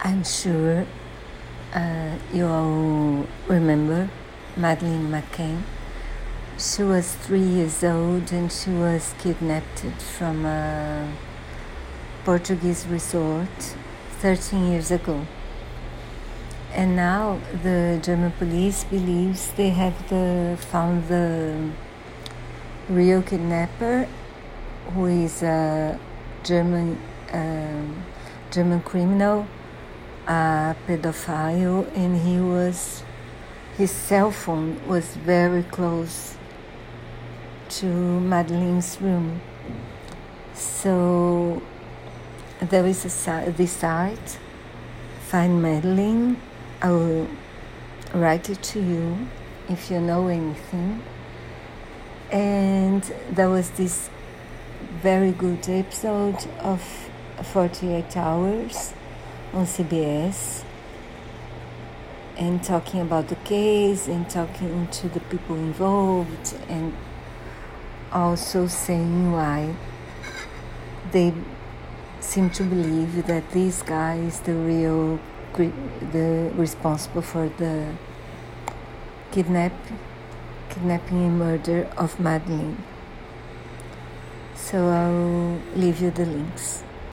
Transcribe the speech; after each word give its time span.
I'm 0.00 0.22
sure 0.22 0.86
uh, 1.74 2.14
you 2.32 2.46
all 2.46 3.26
remember 3.48 4.08
Madeleine 4.56 5.10
McCann. 5.10 5.62
She 6.56 6.84
was 6.84 7.16
three 7.16 7.42
years 7.42 7.82
old 7.82 8.30
and 8.32 8.52
she 8.52 8.70
was 8.70 9.12
kidnapped 9.18 9.80
from 10.16 10.46
a 10.46 11.12
Portuguese 12.24 12.86
resort 12.86 13.74
13 14.20 14.70
years 14.70 14.92
ago. 14.92 15.26
And 16.72 16.94
now 16.94 17.40
the 17.64 17.98
German 18.00 18.30
police 18.38 18.84
believes 18.84 19.50
they 19.56 19.70
have 19.70 20.08
the, 20.08 20.56
found 20.70 21.08
the 21.08 21.72
real 22.88 23.20
kidnapper, 23.22 24.06
who 24.94 25.06
is 25.06 25.42
a 25.42 25.98
German 26.44 26.98
uh, 27.32 27.82
German 28.50 28.80
criminal 28.80 29.46
a 30.28 30.76
pedophile 30.86 31.90
and 31.96 32.20
he 32.20 32.38
was 32.38 33.02
his 33.78 33.90
cell 33.90 34.30
phone 34.30 34.86
was 34.86 35.16
very 35.16 35.62
close 35.62 36.36
to 37.68 37.86
Madeleine's 37.86 39.00
room. 39.00 39.40
So 40.52 41.62
there 42.60 42.84
is 42.86 43.04
a 43.04 43.52
this 43.52 43.72
site, 43.72 44.38
Find 45.28 45.62
Madeleine. 45.62 46.36
I 46.82 46.90
will 46.90 47.28
write 48.12 48.50
it 48.50 48.62
to 48.64 48.80
you 48.80 49.28
if 49.68 49.90
you 49.90 50.00
know 50.00 50.28
anything. 50.28 51.02
And 52.32 53.02
there 53.30 53.48
was 53.48 53.70
this 53.70 54.10
very 55.02 55.32
good 55.32 55.68
episode 55.68 56.46
of 56.60 56.82
48 57.44 58.16
Hours 58.16 58.92
on 59.52 59.64
CBS 59.64 60.64
and 62.36 62.62
talking 62.62 63.00
about 63.00 63.28
the 63.28 63.34
case 63.36 64.06
and 64.06 64.28
talking 64.30 64.86
to 64.88 65.08
the 65.08 65.20
people 65.20 65.56
involved 65.56 66.54
and 66.68 66.94
also 68.12 68.66
saying 68.66 69.32
why 69.32 69.74
they 71.10 71.32
seem 72.20 72.50
to 72.50 72.62
believe 72.62 73.26
that 73.26 73.50
this 73.50 73.82
guy 73.82 74.16
is 74.16 74.40
the 74.40 74.54
real 74.54 75.18
the 76.12 76.52
responsible 76.54 77.22
for 77.22 77.48
the 77.58 77.92
kidnap 79.32 79.72
kidnapping 80.68 81.24
and 81.24 81.38
murder 81.38 81.88
of 81.96 82.20
Madeleine. 82.20 82.76
So 84.54 84.88
I'll 84.88 85.60
leave 85.74 86.00
you 86.00 86.10
the 86.10 86.26
links. 86.26 86.84